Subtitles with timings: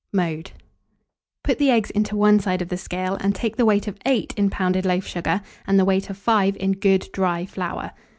[0.11, 0.49] Mode.
[1.43, 4.33] Put the eggs into one side of the scale, and take the weight of 8
[4.35, 7.91] in pounded loaf sugar, and the weight of 5 in good dry flour.